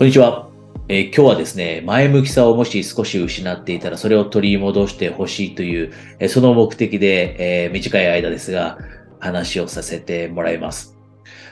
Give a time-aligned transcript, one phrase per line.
[0.00, 0.48] こんにちは。
[0.88, 8.78] えー今日はですね、前向きさをもし少し失っていたら、それを取り戻してほしいという、えーその目的で、えー短い間ですが、
[9.18, 10.96] 話をさせてもらいます。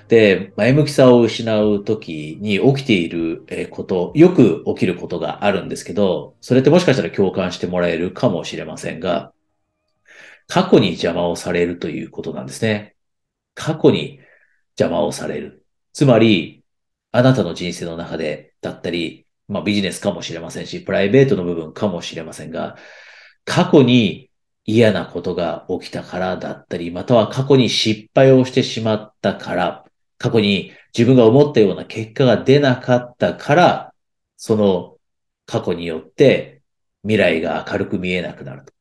[0.08, 9.30] で、前向きさを失う時に起きていること、よく起きることがあるんですけど、それってもしかしたら共感してもらえるかもしれませんが、
[10.46, 12.96] 過去に邪魔をされるということなんですね。
[13.54, 14.20] 過去に
[14.80, 15.66] 邪魔をされる。
[15.92, 16.57] つまり、
[17.12, 22.76] あなたの人生の中でだったり、まあビジネスかもしれませんし、プライベートの部分かもしれませんが、
[23.44, 24.30] 過去に
[24.64, 29.84] 嫌なことが起きたからだったり、または過去に失敗をしてしまったから、
[30.18, 33.94] 過去に自分が思ったような結果が出なかったから、
[34.36, 34.98] その
[35.46, 36.62] 過去によって
[37.02, 38.72] 未来が明るく見えなくなると。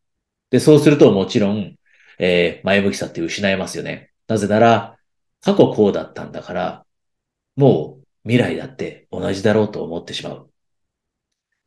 [0.50, 1.78] で、そうするともちろん、
[2.20, 4.12] えー前向きさって失いますよね。
[4.28, 4.98] なぜなら、
[5.42, 6.86] 過去こうだったんだから、
[7.56, 10.52] もう未来だって同じだろうと思ってしまう。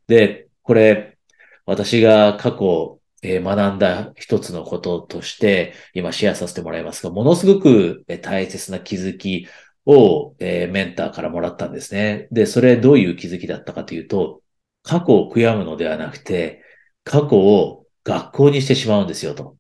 [0.06, 1.18] で、これ、
[1.66, 9.46] 私が過去、え学んだ一つのこととして、今シェアさせてもらいますが、ものすごく大切な気づき
[9.87, 12.29] を、えメンターからもらったんですね。
[12.32, 14.42] で、それどういう気づきだったかというと、
[14.82, 16.63] 過去を悔やむのではなくて、
[17.04, 19.57] 過去を学校にしてしまうんですよと。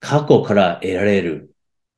[0.00, 1.54] 過去から得られる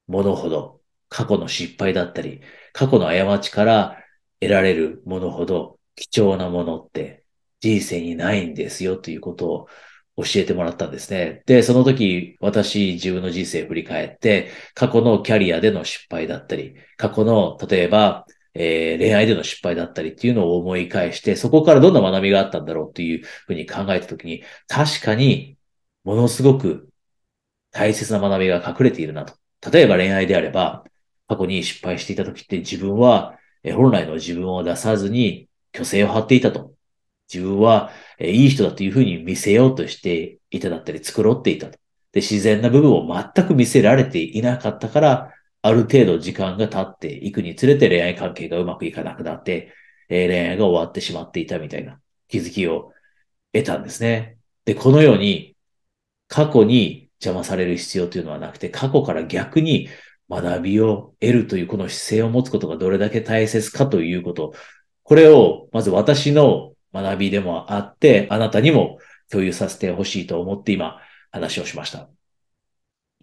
[0.06, 2.40] ものほど、過去の失敗だったり、
[2.72, 3.98] 過去の過ちから
[4.40, 7.24] 得られるものほど貴重なものって
[7.60, 9.68] 人生にないんですよということを
[10.16, 11.42] 教えてもらったんですね。
[11.46, 25.56] で、その時私自分の人生を振り返って過去のキャリアでの失敗だったり、過去の例えば、えー恋愛での失敗だったりっていうのを思い返して、そこからどんな学びがあったんだろうっていうふうに考えた時に、確かに
[26.04, 26.88] ものすごく
[27.70, 29.34] 大切な学びが隠れているなと。
[29.70, 30.84] 例えば恋愛であれば、
[31.30, 36.74] 過去に失敗していた時って自分はえ本来の自分を出さずに虚勢を張っていたと。
[37.32, 41.78] 自分はえいい人だというふうに見せようとしていただったり繕っていたと。
[42.12, 49.72] で、自然な部分を全く見せられていなかったから、ある程度時間が経っていくにつれて恋愛関係がうまくいかなくなって、
[50.08, 52.92] えー恋愛が終わってしまっていたみたいな気づきを
[53.52, 54.38] 得たんですね。
[54.64, 55.56] で、このように
[56.26, 59.88] 過去に邪魔される必要というのはなくて、過去から逆に
[60.30, 64.54] 学びを得るというこの姿勢を持つことがどれだけ大切かということ。
[65.02, 68.98] これを、まず私の学びでもあって、あなたにも
[69.30, 70.98] 共有させてほしいと思って今
[71.32, 72.08] 話をしました。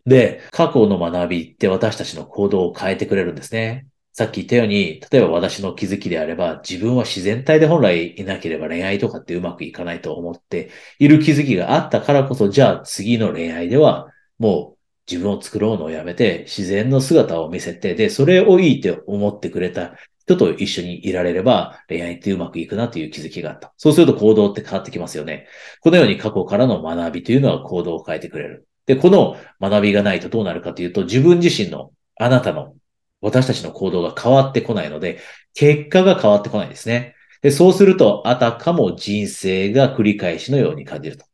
[0.05, 3.87] で、過去の学びって私たちの行動を変えてくれるんですね。
[4.13, 14.76] さっき言ったように、例えば私の気づきであれば、自分は自然体で本来いなければ恋愛とかってうまくいかないと思っている気づきがあったからこそ、じゃあ次の恋愛ではもう
[15.09, 19.95] 自分を作ろうのをやめて自然の姿を見せて、で、それをいいって思ってくれた
[20.25, 23.73] 人と一緒にいられれば恋愛ってうまくいくなという気づきがあった。
[23.77, 25.47] そうすると行動って変わってきますよね。
[25.79, 28.67] このように過去からの学びというのは行動を変えてくれる。
[28.85, 32.73] で、この学びがないとどうなるかというと、自分自身の、あなたの、
[33.21, 35.19] 私たちの行動が変わってこないので、
[35.53, 37.15] 結果が変わってこないんですね。
[37.41, 41.26] で、そうすると、あたかも人生が繰り返しのように感じると。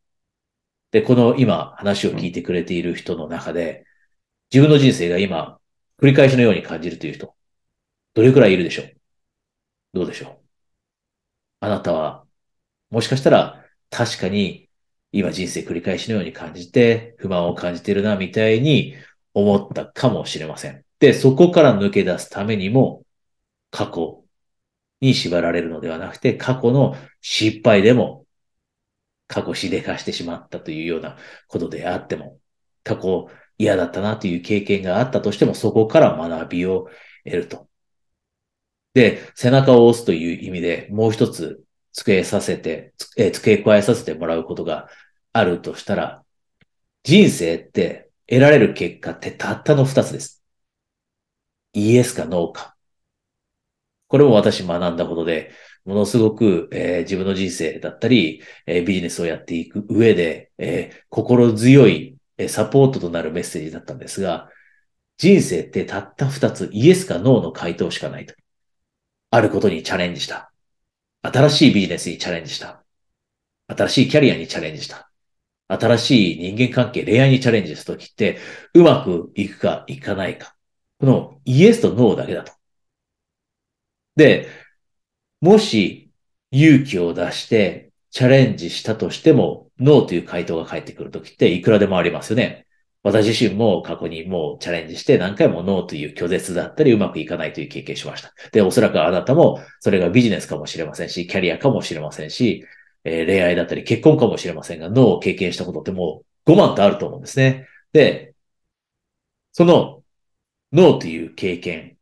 [0.94, 3.84] で、この今話を聞いてくれている人の中で、
[4.52, 5.58] 自分の人生が今、
[6.00, 7.34] 繰り返しのように感じるという人、
[8.14, 8.92] どれくらいいるでしょう？
[9.92, 10.38] どうでしょう？
[11.58, 12.24] あなたは、
[12.90, 14.68] もしかしたら、確かに、
[15.10, 18.94] 今人生繰り返しのように感じて、不満を感じてるな、みたいに
[19.32, 20.84] 思ったかもしれません。
[21.00, 23.02] で、そこから抜け出すためにも、
[23.72, 24.22] 過去
[25.00, 28.23] に縛られるのではなくて、過去の失敗でも、
[29.34, 31.16] 過去しでかしてしまったというような
[31.48, 32.38] ことであっても、
[32.84, 33.28] 過去
[33.58, 36.88] 嫌だったなという経験があったとしても、そこから学びを
[37.24, 37.68] 得ると。
[38.94, 44.88] で、背中を押すという意味でもう一つ付けさせて、え付け加えさせてもらうことが
[45.32, 46.22] あるとしたら、
[47.02, 50.44] 人生って得られる結果ってたったの二つです。
[51.72, 52.76] イエスかノーか。
[54.06, 55.50] これも私学んだことで、
[55.84, 64.50] ものすごく、えー自分の人生だったり、えービジネスをやっていく上で、えー心強い、えサポートとなるメッセージだったんですが、
[65.18, 68.34] 人生ってたった二つ、イエスかノーの回答しかないと。
[69.30, 70.52] あることにチャレンジした。
[71.22, 72.84] 新しいビジネスにチャレンジした。
[73.68, 75.10] 新しいキャリアにチャレンジした。
[75.68, 78.38] 新しい人間関係、恋愛にチャレンジしたときって、
[78.74, 80.56] うまくいくかいかないか。
[81.00, 82.52] このイエスとノーだけだと。
[84.16, 84.48] で、
[85.44, 86.10] もし
[86.52, 92.66] 勇気を出してチャレンジしたとしても、ノーという回答が返ってくるときっていくらでもありますよね。
[93.02, 98.32] 私自身も過去にもうチャレンジして何回もノーという拒絶だったりうまくいかないという経験しました。
[98.52, 102.64] で、おそらくあなたもそれがビジネスかもしれませんし、キャリアかもしれませんし、
[103.04, 107.68] えー、恋愛だったり結婚かもしれませんが、ノーを経験したことってもう5万とあると思うんですね。
[107.92, 108.32] で、
[109.52, 110.02] その
[110.72, 111.93] ノーという経験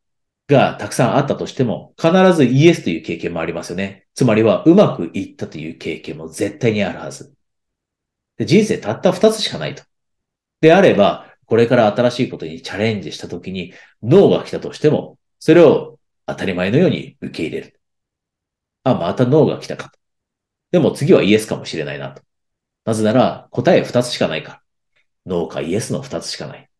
[0.53, 4.07] がたくさんあったとしても、必ずイエスという経験もありますよね。
[4.15, 7.35] つまりはうまくいったという経験も絶対にあるはず。
[8.39, 9.83] で人生たった2つしかないと。
[10.61, 17.81] であれば、これから新しいことにチャレンジしたときに、ノーが来たとしても、それを当たり前のように受け入れる。
[18.85, 19.99] あ、またノーが来たかと。
[20.71, 22.23] でも次はイエスかもしれないなと。
[22.85, 24.63] なぜなら、答え二つしかないから。
[25.27, 26.71] ノーかイエスの二つしかない。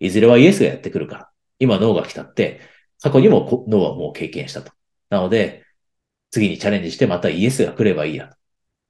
[0.00, 1.30] いずれはイエスがやってくるから。
[1.58, 2.60] 今ノーが来たって、
[3.02, 4.72] 過去にもノーはもう経験したと。
[5.10, 5.64] なので、
[6.30, 8.36] 次にチャレンジしてまたイエスが来ればいいやと。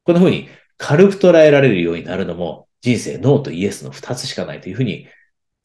[0.04, 5.06] こんな風に軽く捉えられるようになるのも、人生ノーとイエスの二つしかないというふうに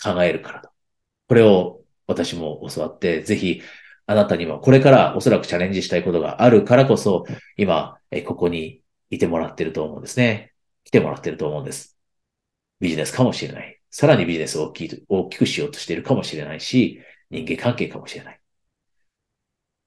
[0.04, 0.70] 考えるからと。
[1.28, 3.62] これを私も教わって、ぜひ
[4.06, 7.26] あなたにはこれからおそらくチャレンジしたいことがあるからこそ、
[7.58, 10.54] 今、ここにいてもらってると思うんですね。
[10.86, 11.98] 来てもらってると思うんです。
[12.80, 13.80] ビジネスかもしれない。
[13.90, 18.37] さらにビジネスを大き大きくしようとしているかもしれないし、人間関係かもしれない。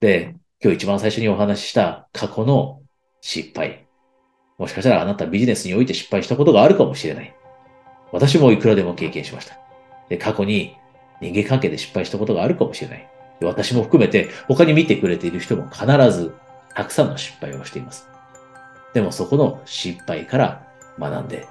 [0.01, 0.33] で、
[0.63, 2.81] 今日一番最初にお話しした過去の
[3.21, 3.85] 失敗。
[4.57, 7.35] もしかしたらあなたビジネスにおいて失敗したことがあるかもしれない。
[8.11, 9.59] 私もいくらでも経験しました。
[10.09, 10.75] で、過去に
[11.21, 13.07] 人間関係で失敗したことがあるかもしれない。
[13.41, 16.33] 私も含めて他に見てくれている人も必ず
[16.73, 18.07] たくさんの失敗をしています。
[18.95, 20.67] でもそこの失敗から
[20.99, 21.47] 学んで、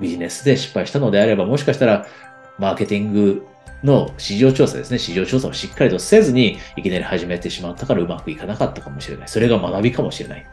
[0.00, 2.06] ビジネスで失敗したのであれば、もしかしたら
[2.58, 3.46] マーケティング
[3.82, 4.98] の市場調査ですね。
[4.98, 9.28] 市場調査をしっかりとせずにいきなり始めてしまったからうまくいかなかったかもしれない。
[9.28, 10.46] それが学びかもしれない。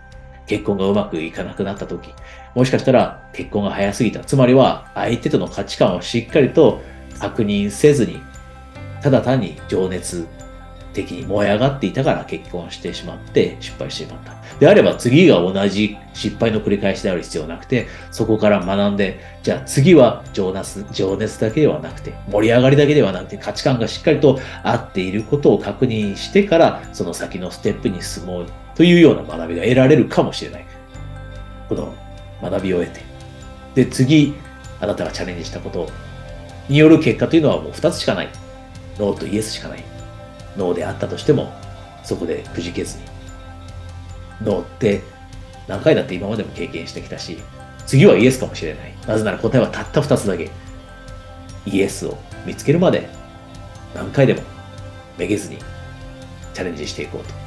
[0.47, 2.11] 結婚がうまくいかなくなった時、
[2.55, 4.21] もしかしたら結婚が早すぎた。
[4.21, 6.81] つまりは相手との価値観をしっかりと
[7.19, 8.19] 確認せずに、
[9.03, 10.27] ただ単に情熱
[10.93, 14.35] 的に燃え上がっていたから結婚してしまって失敗してしまった。
[14.59, 28.45] であれば次が同じ失敗の繰り返しである必要なくて、そこから学んで、じゃあ次は情熱情熱だけではなくて、盛り上がりだけではなくて、価値観がしっかりと合っていることを確認してから、その先のステップに進もう
[28.75, 30.65] というような学びが得られるかもしれない。
[31.69, 31.93] この
[32.41, 33.01] 学びを得て。
[33.75, 34.33] で、次、
[34.81, 35.89] あなたがチャレンジしたこと
[36.67, 38.29] による結果というのはもう2つしかない。
[38.97, 39.83] ノーとイエスしかない。
[40.59, 41.51] ノーであったとしても、
[42.03, 43.03] そこでくじけずに。
[44.43, 45.01] ノーって
[45.67, 47.39] 何回だって今までも経験してきたし、
[47.85, 48.93] 次はイエスかもしれない。
[49.07, 50.51] なぜなら答えはたった2つだけ。
[51.65, 53.09] イエスを見つけるまで
[53.93, 54.41] 何回でも
[55.17, 55.57] めげずに
[56.53, 57.39] チャレンジしていこうと。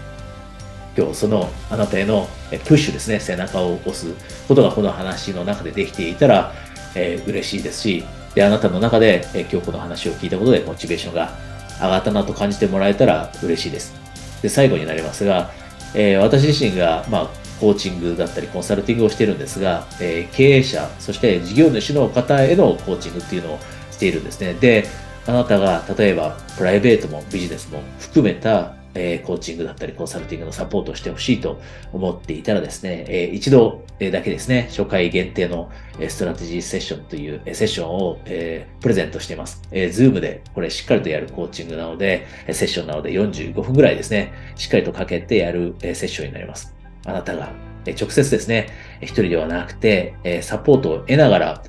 [0.95, 4.15] 今日そのあなたへのプッシュですね、背中を押す
[4.47, 6.53] ことがこの話の中でできていたら、
[6.95, 8.05] えー、嬉しいですし、
[8.35, 11.33] で、あなたの中で、えー、今日この話を聞いたことでモチベーションが
[11.81, 13.95] 上がったなと感じてもらえたら嬉しいです。
[14.43, 15.51] で、最後になりますが、
[15.95, 17.31] えー、私自身が、まあ、
[17.61, 23.59] コーチングだったりコンサルティングをしてるんですが、えー、経営者、そして事業主の方へのコーチングっていうのを
[23.91, 24.55] しているんですね。
[24.55, 24.85] で、
[25.27, 31.61] あなたが例えばプライベートもビジネスも含めたえー、コーチングだったりコンサルティングのサポートをしてほしいと
[31.93, 35.71] 思っていたらですね、えー、一度だけですね、初回限定の
[36.09, 39.63] ストラテジーセッションというセッションを、えー、プレゼントしています。
[39.71, 46.75] えー、Zoom でこれしっかりとやるコーチングなので、セッションなので45分ぐらいですね、しっかりとかけてやるセッションになります。
[47.07, 47.53] あなたが
[47.87, 48.69] 直接ですね、
[49.01, 51.63] 一人ではなくて、サポートを得ながら、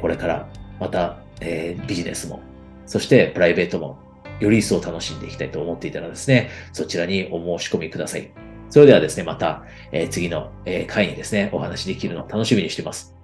[0.00, 0.48] これから
[0.80, 1.18] また
[1.86, 2.40] ビジネスも、
[2.86, 3.98] そしてプライベートも
[4.40, 8.30] より一層楽しんでいきたいと思っていたらですね、そちらにお申し込みください。
[8.70, 13.17] それではですね、また、えー、次の、えー、回にですね、お話できるのを楽しみにしています。